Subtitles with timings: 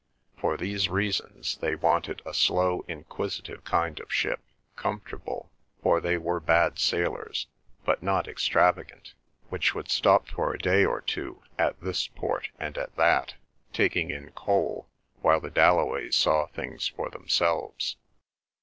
[0.35, 4.39] For these reasons they wanted a slow inquisitive kind of ship,
[4.75, 5.51] comfortable,
[5.83, 7.45] for they were bad sailors,
[7.85, 9.13] but not extravagant,
[9.49, 13.35] which would stop for a day or two at this port and at that,
[13.73, 14.87] taking in coal
[15.21, 17.95] while the Dalloways saw things for themselves.